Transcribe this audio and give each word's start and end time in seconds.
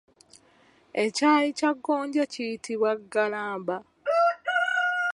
Ekyayi 1.03 1.49
kya 1.57 1.71
gonja 1.83 2.23
kiyitibwa 2.33 2.91
Ggalamba. 3.01 3.75